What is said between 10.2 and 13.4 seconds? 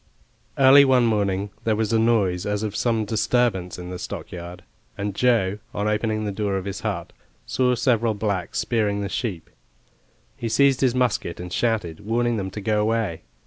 He seized his musket and shouted, warning them to go away.